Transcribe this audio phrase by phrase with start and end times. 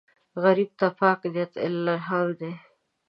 [0.43, 2.51] غریب ته پاک نیت الهام دی